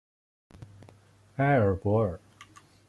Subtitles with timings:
[1.35, 2.19] 埃尔博尔。